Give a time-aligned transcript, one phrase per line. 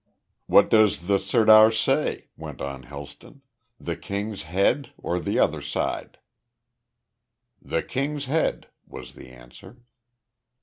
[0.47, 3.43] "What does the sirdar say?" went on Helston.
[3.79, 6.17] "The King's head or the other side?"
[7.61, 9.83] "The King's head," was the answer.